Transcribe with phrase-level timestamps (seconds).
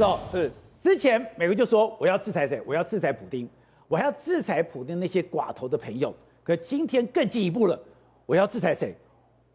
[0.00, 0.50] 走是
[0.82, 2.58] 之前美国就说我要制裁谁？
[2.64, 3.46] 我要制裁普丁，
[3.86, 6.14] 我还要制裁普丁那些寡头的朋友。
[6.42, 7.78] 可今天更进一步了，
[8.24, 8.94] 我要制裁谁？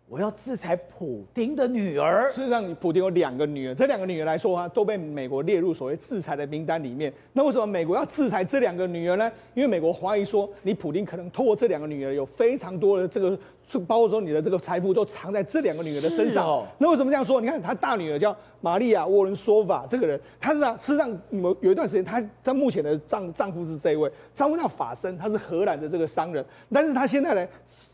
[0.07, 2.31] 我要制裁普丁的女儿。
[2.31, 7.11] 事实上，普丁有两个女儿，这两个女儿来说啊，都被美国列入所谓制裁的名单里面。
[7.33, 9.31] 那为什么美国要制裁这两个女儿呢？
[9.55, 13.35] 因为美国怀疑说，你普丁可能通过这两个女儿有非常多的这个。
[13.67, 16.45] 是包括说你的这个财富都藏在这两个女儿的身上。
[16.45, 17.41] 哦、那为什么这样说？
[17.41, 27.47] 你看他大女儿叫玛利亚·沃伦索瓦，这个人，她是让，事实上有有一段时间，她她目前的丈丈夫是这一位，丈夫叫法森，他是荷兰的这个商人，但是他现在呢，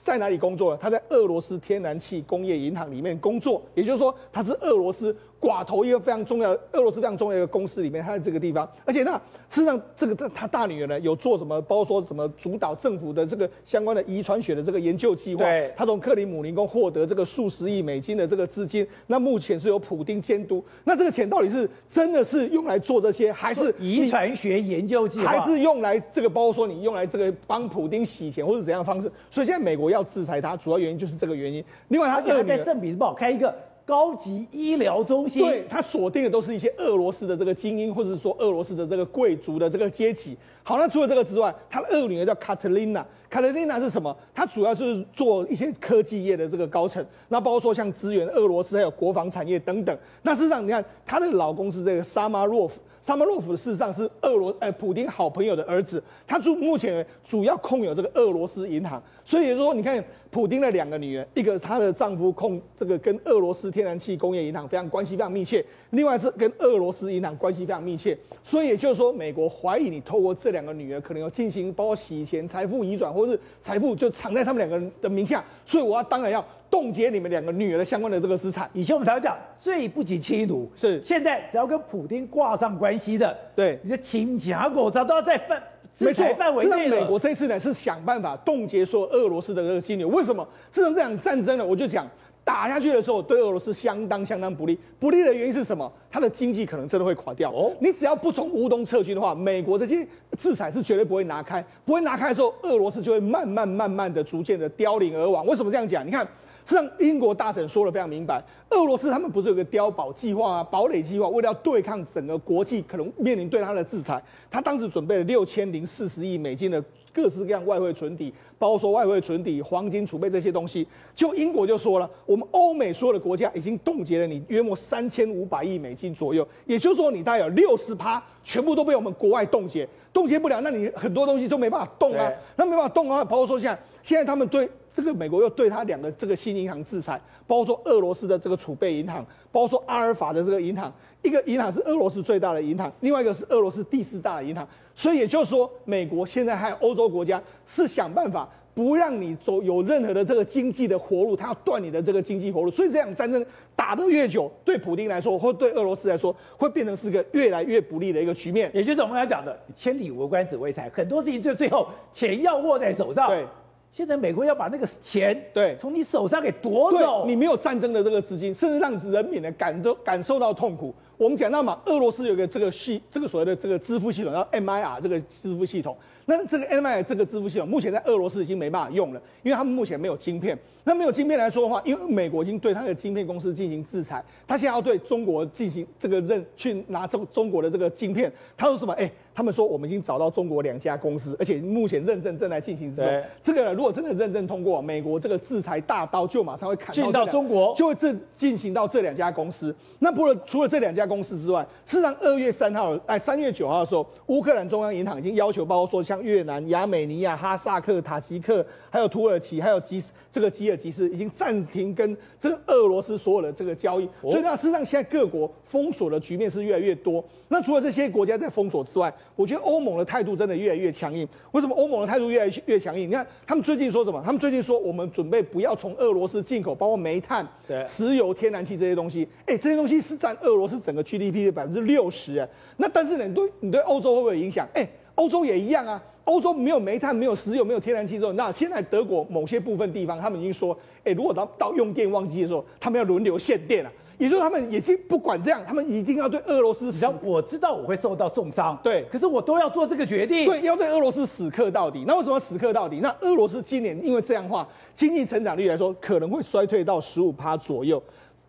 [0.03, 0.79] 在哪里工作呢？
[0.81, 5.15] 他在俄罗斯天然气工业银行里面工作，也就是说他是俄罗斯。
[5.41, 9.13] 寡头一个非常重要的俄罗斯非常重要的一个公司里面，他在这个地方，而且那
[9.49, 29.11] 事实上这个他大女儿呢有做什么，包括说什么主导政府的这个相关的遗传学的这个研究计划，对，他从克里姆林宫获得这个数十亿美金的这个资金，那目前是由普丁监督，那这个钱到底是真的是用来做这些，还是遗传学研究计划，还是用来这个包括说你用来这个帮普丁洗钱或者怎样的方式？
[29.31, 31.63] 所以现在美国要制裁他，主要原因就是这个原因。
[31.87, 33.51] 另外，他还在圣彼得堡开一个。
[33.91, 40.37] 高级医疗中心，对，他锁定的都是一些俄罗斯的这个精英，或者说俄罗斯的这个贵族的这个阶级。
[40.63, 43.05] 好，那除了这个之外，他的二女儿叫卡特琳娜。
[43.29, 44.15] 卡特琳娜是什么？
[44.33, 49.97] 她主要就是做一些科技业的这个高层，那包括说像资源俄罗斯还有国防产业等等。
[50.21, 52.79] 那事实上，你看她的老公是这个沙马洛夫。
[53.01, 76.45] 沙马洛夫事实上是俄罗呃普丁好朋友的儿子，他主目前主要控有这个俄罗斯银行，所以说，你看普丁的两个女儿，一个她的丈夫控这个跟俄罗斯天然气工业银行非常关系非常密切，另外是跟俄罗斯银行关系非常密切，所以也就是说，美国怀疑你透过这两个女儿可能要进行包括洗钱、财富移转，或是财富就藏在他们两个人的名下，所以我要当然要。
[76.71, 78.67] 冻结你们两个女儿的相关的这个资产。
[78.71, 85.61] 以前我们常常讲，罪不及妻奴，是现在只要跟普京挂上关系的，对你的亲家狗，只要都要在范
[85.93, 86.87] 制裁范围内。
[86.87, 90.07] 美国这一次呢，是想办法冻结所有俄罗斯的这个金流。
[90.07, 90.47] 为什么？
[90.69, 92.07] 自从这场战争呢，我就讲
[92.45, 94.79] 打下去的时候，对俄罗斯相当相当不利。
[94.97, 95.91] 不利的原因是什么？
[96.09, 97.51] 它的经济可能真的会垮掉。
[97.51, 101.63] 哦，你只要不从乌东撤军的话，美国这些制裁是绝对不会拿开。
[101.83, 105.45] 不会拿开的时候，俄罗斯就会慢慢慢慢的、逐渐的凋零而亡。
[105.45, 106.07] 为什么这样讲？
[106.07, 106.25] 你看。
[106.71, 116.81] 实际上，英国大臣说的非常明白，俄罗斯他们不是有个碉堡计划啊、堡垒计划，为了要对抗整个国际可能面临对他的制裁，他当时准备了六千零四十亿美金的
[117.13, 120.87] 各式各样外汇存底，包括说外汇存底、黄金储备这些东西。
[121.13, 134.69] 就英国就说了，我们欧美所有的国家已经冻结了你约莫三千五百亿美金左右，也就是说，你大概有六十趴全部都被我们国外冻结，冻结不了，那你很多东西都没办法动啊，那没办法动的话，包括说现在现在他们对。
[134.93, 144.67] 这个美国又对他两个这个新银行制裁，包括说俄罗斯的这个储备银行，包括说阿尔法的这个银行，一个银行是俄罗斯最大的银行，另外一个是俄罗斯第四大的银行。
[144.93, 152.69] 所以也就是说，美国现在还有欧洲国家是想办法不让你走有任何的这个经济的活路，他要断你的这个经济活路。
[152.69, 153.43] 所以这场战争
[153.75, 158.69] 打得越久，对普丁来说，或对俄罗斯来说，会变成是个越来越不利的一个局面。
[158.73, 163.29] 也就是我们刚才讲的“千里无关只为财”，很多事情就最后钱要握在手上。
[163.29, 163.45] 对。
[163.93, 165.75] 现在美国要把那个钱对。
[165.79, 170.93] 从你手上给夺走，你没有战争的这个资金，甚至让人民呢感都感受到痛苦。
[171.17, 175.95] 我们讲到嘛，俄罗斯有个这个系，这个所谓的这个支付系统叫 MIR 这个支付系统，
[176.31, 180.57] 那这个 MIR 这个支付系统目前在俄罗斯已经没办法用了，因为他们目前没有晶片。
[180.83, 188.91] 那没有晶片来说的话，因为美国已经对他的晶片公司进行制裁，他现在要对中国进行这个认去拿中中国的这个晶片，他说什么？
[188.93, 193.23] 哎，他们说我们已经找到中国两家公司，而且目前认证正在进行之中。
[193.43, 199.75] 这个如果真的认证通过，美国这个制裁大刀就马上会砍到进到中国，就会这进行到这两家公司。
[199.99, 210.71] 那不了除了这两家公司之外，事实上二月三号哎三月九号的时候，乌克兰中央银行已经要求，包括说像越南、亚美尼亚、哈萨克、塔吉克，还有土耳其，还有吉这个吉。
[210.71, 217.21] 尔吉斯已经暂停跟这个俄罗斯所有的这个交易，所以呢，事实上现在各国封锁的局面是越来越多。
[217.49, 221.27] 那除了这些国家在封锁之外，我觉得欧盟的态度真的越来越强硬。
[221.51, 223.09] 为什么欧盟的态度越来越强硬？
[223.09, 224.21] 你看他们最近说什么？
[224.25, 227.45] 他们最近说我们准备不要从俄罗斯进口，包括煤炭、
[227.85, 229.27] 石油、天然气这些东西。
[229.45, 232.39] 哎，这些东西是占俄罗斯整个 GDP 的百分之六十。
[232.39, 232.47] 哎，
[232.77, 234.65] 那但是呢，你对你对欧洲会不会有影响？
[234.73, 234.87] 哎，
[235.21, 236.01] 欧洲也一样啊。
[236.23, 243.91] 欧洲没有煤炭、没有石油、没有天然气之后，那现在德国某些部分地方，他们已经说，哎，如果到到用电旺季的时候，他们要轮流限电了。
[244.17, 247.05] 也就是他们已经不管这样，他们一定要对俄罗斯死。
[247.23, 252.03] 我知道我会受到重伤，对，可是我都要做这个决定，对，要对俄罗斯死磕到底。
[252.07, 252.99] 那为什么死磕到底？
[253.01, 258.01] 那俄罗斯今年因为这样的话，经济成长率来说可能会衰退到十五趴左右。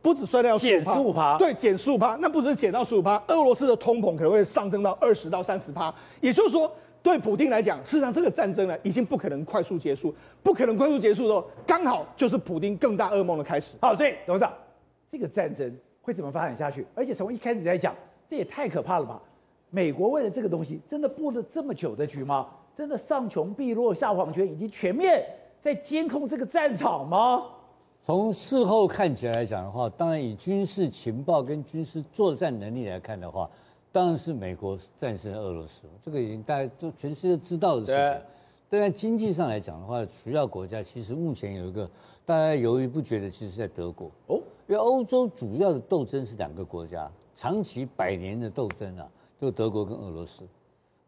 [0.03, 6.71] 不止衰退到减十五趴，对，减十五趴，那不只是减到十五趴，俄罗斯的通膨可能会上升到二十到三十趴，也就是说。
[7.05, 13.77] 对普京来讲，事实上这个战争呢，已经不可能快速结束，不可能快速结束的时候，刚好就是普丁更大噩梦的开始。
[13.81, 14.53] 好，所以董事长，
[15.11, 16.87] 这个战争会怎么发展下去？
[16.95, 17.93] 而且从一开始来讲，
[18.31, 19.21] 这也太可怕了吧？
[19.71, 22.47] 美国为了这个东西，真的布了这么久的局吗？
[22.77, 25.27] 真的上穷碧落下黄泉，已经全面
[25.61, 27.47] 在监控这个战场吗？
[28.05, 33.49] 从事后看起来来讲的话，当然以军事情报跟军事作战能力来看的话。
[33.93, 38.27] 当然是美国战胜俄罗斯，这个已经大家都全世界知道的事情。
[38.71, 41.87] 但在经济上来讲的话，主要国家其实目前有一个
[42.25, 49.07] 大家犹豫不决的，其实在德国哦，因为欧洲主要的斗争是两个国家，长期百年的斗争啊，
[49.39, 50.43] 就德国跟俄罗斯，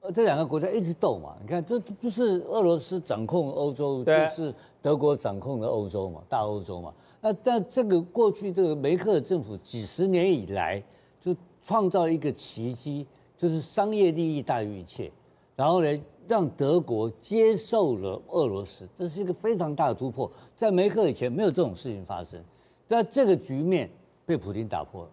[0.04, 1.34] 呃，这两个国家一直斗嘛。
[1.40, 6.92] 你看，这不是俄罗斯掌控欧洲，就是德国掌控的欧洲嘛，大欧洲嘛。
[7.20, 10.80] 那但这个过去这个梅克尔政府几十年以来
[11.20, 11.34] 就。
[11.66, 13.06] 创造一个奇迹，
[13.38, 15.10] 就是商业利益大于一切，
[15.56, 20.30] 然后呢，让德国接受了俄罗斯，这是一个非常大的突破。
[20.54, 22.38] 在梅克以前没有这种事情发生，
[22.86, 23.88] 但这个局面
[24.26, 25.10] 被普京打破了，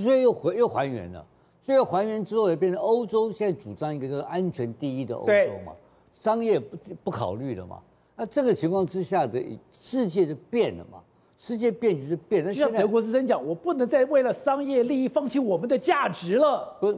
[0.00, 1.26] 所以又回又还原了。
[1.64, 5.32] 所以还原之后也变成欧洲现在主张一个叫做安全第一的欧洲
[5.64, 5.72] 嘛，
[6.12, 7.80] 商业不不考虑了嘛。
[8.14, 10.98] 那这个情况之下的世界就变了嘛。
[11.36, 16.76] 世界变局就变，那像德国之声讲，我不能再为了商业利益放弃我们的价值了。
[16.80, 16.94] 不，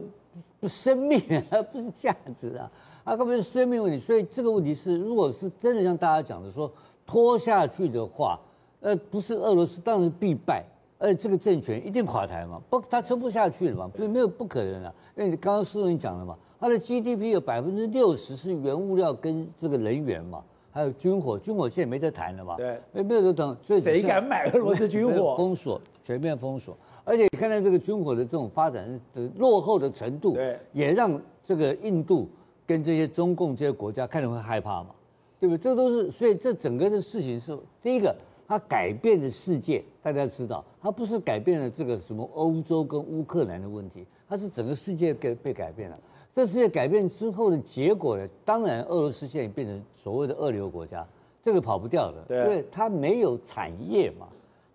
[0.59, 2.69] 不，生命啊， 不是价值啊，
[3.03, 3.97] 啊，根本是生命问题。
[3.97, 6.71] 所以这个问题是，如果是真的像大家讲的说
[7.05, 8.39] 拖下去的话，
[8.79, 10.63] 呃，不是俄罗斯当然必败，
[10.97, 14.93] 而且这个政权一定垮台嘛，不，他撑不下去了嘛，没没有不可能啊。
[15.15, 20.43] 因为你刚刚苏文讲了嘛，它的 GDP 有百分之六十是原物料跟这个能源嘛。
[20.69, 22.55] 还有军火，军火现在没得谈了嘛？
[22.55, 25.35] 对，没没有得谈，所以谁敢买俄罗斯军火？
[25.35, 26.77] 封锁，全面封锁。
[27.03, 32.29] 而且你看到这个军火的这种发展的落后的程度，对，也让这个印度
[32.67, 34.89] 跟这些中共这些国家看着会害怕嘛？
[35.39, 35.63] 对不对？
[35.63, 38.15] 这都是，所以这整个的事情是第一个，
[38.47, 45.99] 它改变的世界，大家知道，它不是改变了这个什么欧洲跟乌克兰的问题，它是整个世界给被改变了。
[46.33, 48.27] 这世界改变之后的结果呢？
[48.45, 51.05] 当然，俄罗斯现在变成所谓的二流国家，
[51.41, 54.27] 这个跑不掉的，对，因为它没有产业嘛。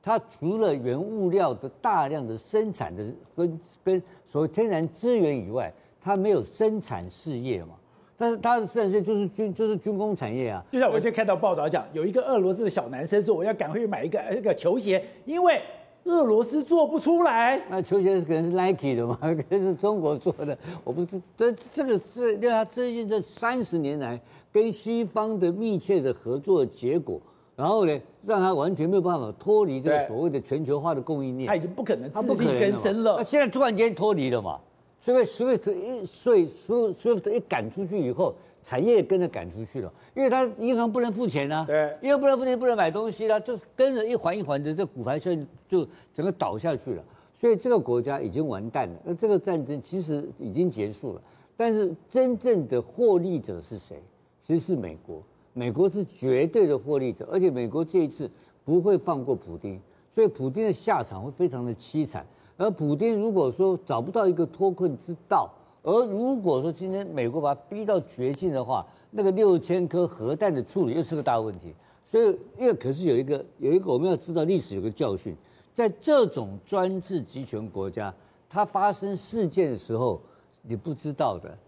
[0.02, 7.74] 它除了原物料的大量的生产的跟跟所谓天然资源以外，它没有生产事业嘛。
[8.22, 10.64] 但是它的事业就是军就是军工产业啊。
[10.70, 15.60] 就像我今天看到报道讲，有一个俄罗斯的小男生说：“我要赶快去买一个那个球鞋，因为。”
[16.04, 19.16] 俄罗斯做不出来，那球鞋可能是 Nike 的嘛？
[19.22, 21.22] 可能是中国做的，我不知。
[21.36, 24.20] 这这个是让他最近这三十年来
[24.50, 27.20] 跟西方的密切的合作的结果，
[27.54, 27.96] 然后呢，
[28.26, 31.46] 让他完全没有办法脱离这个所谓的全球化的供应链。
[31.46, 33.14] 他已经不可能，他不可能更生了。
[33.18, 34.58] 那现在突然间脱离了嘛？
[35.02, 38.34] 所以所以一所以所以所以一赶出去以后。
[38.64, 45.84] 产业也跟着赶出去了，因为他银行不能付钱啊，对，因为不能付钱，不能买东西了，就是跟着一环一环的，这骨牌效应就
[46.14, 47.02] 整个倒下去了。
[47.34, 48.94] 所以这个国家已经完蛋了。
[49.02, 51.20] 那这个战争其实已经结束了，
[51.56, 54.00] 但是真正的获利者是谁？
[54.46, 55.20] 其实是美国，
[55.54, 58.30] 美国是绝对的获利者，而且美国这一次
[58.64, 62.24] 不会放过普丁，所以普丁的下场会非常的凄惨。
[62.62, 65.50] 而普京如果说找不到一个脱困之道，
[65.82, 71.74] 而如果说今天美国把他逼到绝境的话，那个六千颗核弹的处理又是个大问题。
[72.04, 72.26] 所以，
[72.56, 75.34] 因为可是有一个有一个我们要知道历史有个教训，
[75.74, 78.14] 在这种专制集权国家，
[78.48, 80.20] 它发生事件的时候，
[80.62, 81.58] 你不知道的，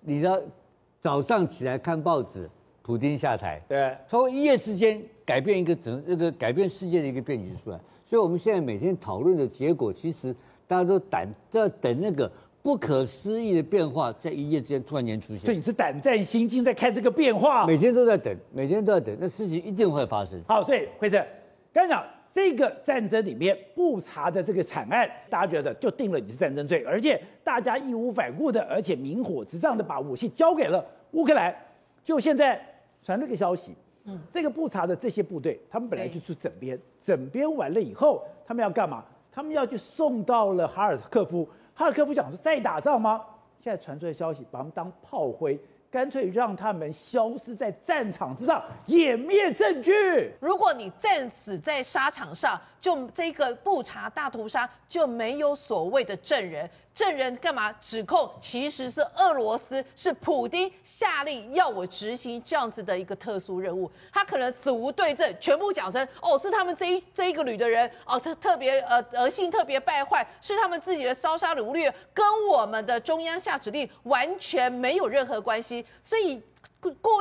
[0.00, 0.38] 你要
[1.00, 2.46] 早上起来看报纸，
[2.82, 7.80] 普京下台，对，从一夜之间改变一个整那个改变世界的一个变局出来。
[8.06, 10.34] 所以我们现在每天讨论的结果，其实
[10.66, 12.30] 大家都等都要等那个。
[12.62, 20.42] 不可思议的变化在一夜之间突然间出现，所以你是胆战心惊在看这个变化，每天都在等，每天都在等，那事情一定会发生。
[20.48, 21.24] 好，所以惠胜
[21.72, 31.54] 刚才讲这个战争里面不查的这个惨案，大家觉得就定了你是战争罪，而且大家义无反顾的，而且明火执仗的把武器交给了乌克兰。
[32.02, 32.60] 就现在
[33.00, 39.04] 传了个消息，嗯，这个布查的这些部队，他们本来就是整编，整编完了以后，他们要干嘛？
[39.32, 41.46] 他们要去送到了哈尔科夫。
[41.74, 43.22] 哈尔科夫讲说再打仗吗？
[43.60, 45.60] 现在传出来消息，把他们当炮灰，
[45.90, 50.32] 干脆让他们消失在战场之上，湮灭证据。
[50.40, 56.70] 如果你战死在沙场上，就这个布查大屠杀就没有所谓的证人。
[56.96, 58.28] 证人干嘛指控？
[58.40, 63.88] 其实是俄罗斯，是普丁下令要我执行这样子的一个特殊任务。
[64.10, 76.42] 他可能死无对证，全部讲成哦，是他们这一这一个旅的人哦，特特别呃德性特别败坏，是他们自己的烧杀掳掠，跟我们的中央下指令完全没有任何关系，所以。
[77.00, 77.15] 过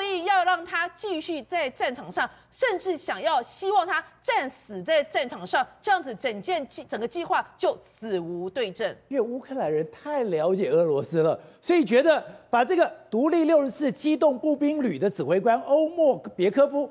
[0.55, 8.95] 让他继续在战场上，甚至想要希望他战死在战场上，这样子整件计整个计划就死无对证。
[9.09, 16.89] 因为乌克兰人太了解俄罗斯了，所以觉得把这个独立六十四机动步兵旅的指挥官欧莫别科夫。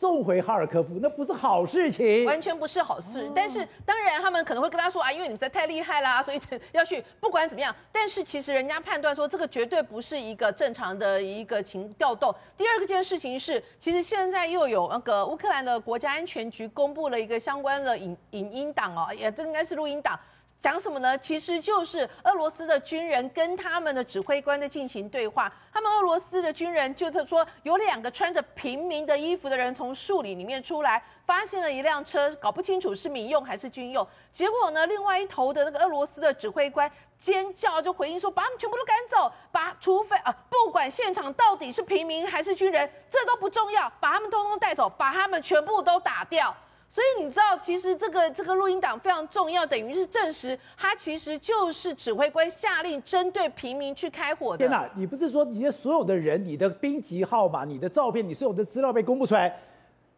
[0.00, 3.20] 送回哈尔科夫，那不是好事情，完全不是好事。
[3.20, 6.40] 哦、但是当然，他们可能会跟他说啊，因为你们实在太厉害啦，所以
[6.72, 7.04] 要去。
[7.20, 12.34] 不管怎么样，但是其实人家判断说，这个绝对不是一个正常的一个情调动。
[12.56, 20.18] 第二个件事情是，其实现在又有那个乌克兰的国家安全局公布了一个相关的影影音档哦，也这应该是录音档。
[20.60, 21.16] 讲什么呢？
[21.16, 25.50] 其实就是俄罗斯的军人跟他们的指挥官在进行对话。
[25.72, 34.06] 他们俄罗斯的军人就是说，有两个穿着平民的衣服的人从树林里面出来，发现了一辆车，搞不清楚是民用还是军用。
[34.30, 46.54] 结果呢，另外一头的那个俄罗斯的指挥官尖叫，就回应说：“把他们全部都赶走，把除非啊，不管现场到底是平民还是军人，这都不重要，把他们通通带走，把他们全部都打掉。”
[46.92, 54.58] 所以你知道，其实这个这个录音档非常重要，等于是证实他其实就是指挥官下令针对平民去开火的。
[54.58, 59.56] 天哪，你不是说你的所有的人、你的兵籍号码、你的照片、你所有的资料被公布出来，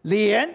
[0.03, 0.49] 连？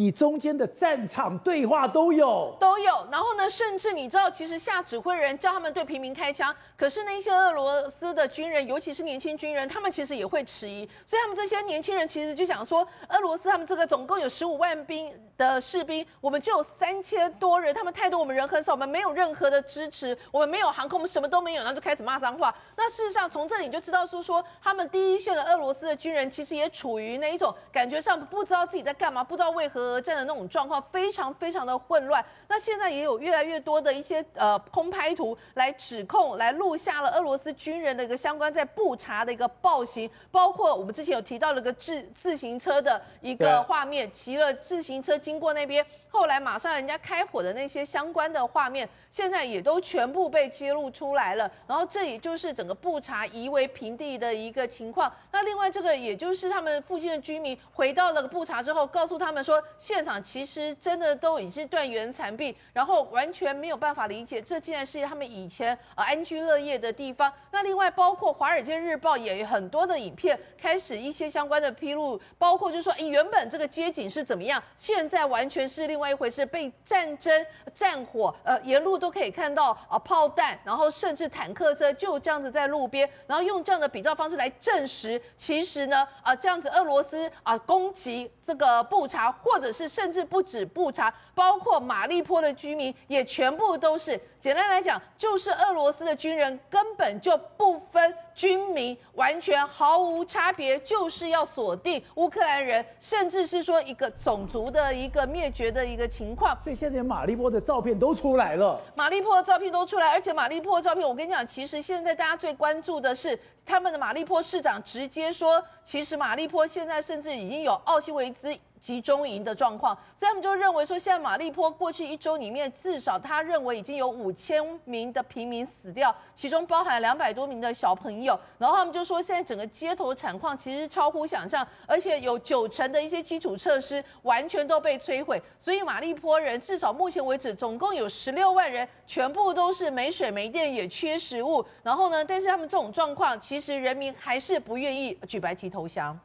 [0.00, 3.06] 你中间的战场对话都有，都有。
[3.12, 10.88] 然后呢，甚至你知道，其实下指挥人叫他们对平民开枪，可是那些俄罗斯的军人，尤其是年轻军人，他们其实也会迟疑。
[11.04, 12.80] 所以他们这些年轻人其实就想说，
[13.10, 22.54] 俄罗斯他们这个总共有十五万兵的士兵，我们就有三千多人，他们太多，我们人很少，我们没有任何的支持，我们没有航空，我们什么都没有，然后就开始骂脏话。
[22.74, 29.89] 那事实上，从这里就知道说说，他们第一线的俄罗斯的军人其实也处于那一种感觉上不知道自己在干嘛，不知道为何。
[29.90, 45.84] 核战的那种状况非常非常的混乱，那现在也有越来越多的一些呃空拍图来指控，来录下了俄罗斯军人的一个相关在布查的一个暴行，包括我们之前有提到了个自自行车的一个画面，骑了自行车经过那边。
[46.12, 51.48] 后来马上人家开火的那些相关的画面，现在也都全部被揭露出来了。
[51.68, 55.10] 然后这也就是整个布查夷为平地的一个情况。
[55.30, 67.32] 那另外这个也就是他们附近的居民回到了布查之后，告诉他们说，现场其实真的都已经断垣残壁，然后完全没有办法理解这竟然是他们以前呃安居乐业的地方。
[67.52, 75.99] 那另外包括《华尔街日报》也有很多的影片开始一些相关的披露，包括就说，哎，原本这个街景是怎么样，现在完全是另。
[76.00, 94.18] 另外一回事，被战争、战火，呃，沿路都可以看到啊炮弹，然后甚至坦克车就这样子在路边，然后用这样的比照方式来证实，其实呢，啊，这样子俄罗斯啊攻击这个布查，或者是甚至不止布查，包括马利坡的居民也全部都是。
[94.40, 106.56] 简单来讲，就是俄罗斯的军人根本就不分军民，完全毫无差别，就是要锁定乌克兰人，甚至是说一个种族的一个灭绝的一个情况。
[106.62, 118.56] 所以现在马利坡的照片都出来了，马利坡的照片都出来，而且马利坡的照片，我跟你讲，其实现在大家最关注的是他们的马利坡市长直接说，其实马利坡现在甚至已经有奥西维兹。
[118.80, 128.38] 集中营的状况，所以他们就认为说，现在马利坡过去一周里面，至少他认为已经有五千名的平民死掉，其中包含两百多名的小朋友。
[128.58, 135.40] 然后他们就说，现在整个街头惨况其实超乎想象，而且有九成的一些基础设施完全都被摧毁。
[135.60, 141.62] 所以马利坡人至少目前为止，总共有十六万人，全部都是没水没电，也缺食物。
[141.82, 146.18] 然后呢，但是他们这种状况，其实人民还是不愿意举白旗投降。